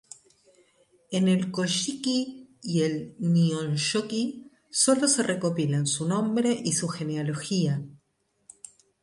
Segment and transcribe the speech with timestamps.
[1.11, 7.83] En el "Kojiki" y el "Nihonshoki" sólo se recopilan su nombre y su genealogía.